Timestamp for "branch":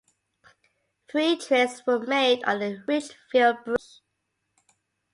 3.63-4.01